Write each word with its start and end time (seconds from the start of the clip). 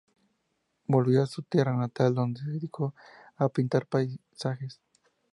Volvió 0.87 1.21
a 1.21 1.27
su 1.27 1.43
tierra 1.43 1.77
natal, 1.77 2.15
donde 2.15 2.39
se 2.41 2.49
dedicó 2.49 2.95
a 3.35 3.49
pintar 3.49 3.85
paisajes. 3.85 4.81